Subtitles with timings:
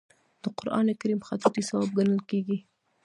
[0.41, 2.57] د قران کریم خطاطي ثواب ګڼل کیږي.